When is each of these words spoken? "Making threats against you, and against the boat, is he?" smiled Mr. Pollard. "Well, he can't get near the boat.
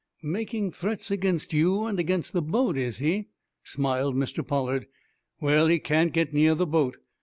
"Making 0.23 0.71
threats 0.71 1.11
against 1.11 1.53
you, 1.53 1.83
and 1.83 1.99
against 1.99 2.33
the 2.33 2.41
boat, 2.41 2.75
is 2.75 2.97
he?" 2.97 3.27
smiled 3.63 4.15
Mr. 4.15 4.43
Pollard. 4.43 4.87
"Well, 5.39 5.67
he 5.67 5.77
can't 5.77 6.11
get 6.11 6.33
near 6.33 6.55
the 6.55 6.65
boat. 6.65 6.97